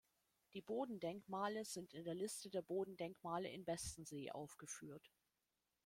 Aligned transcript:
Die 0.55 0.63
Bodendenkmale 0.63 1.63
sind 1.63 1.93
in 1.93 2.03
der 2.03 2.15
Liste 2.15 2.49
der 2.49 2.63
Bodendenkmale 2.63 3.49
in 3.51 3.65
Bestensee 3.65 4.31
aufgeführt. 4.31 5.11